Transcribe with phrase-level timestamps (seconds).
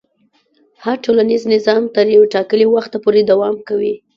[0.83, 3.93] هر ټولنیز نظام تر یو ټاکلي وخته پورې دوام کوي.